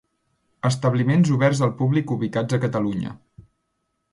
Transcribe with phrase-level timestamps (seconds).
[0.69, 3.15] Establiments oberts al públic ubicats a Catalunya.